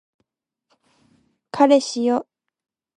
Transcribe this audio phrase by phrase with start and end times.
[1.51, 2.25] 彼氏よ